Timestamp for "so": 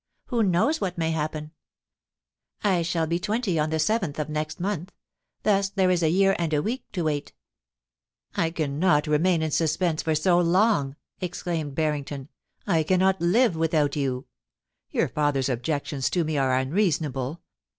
10.15-10.39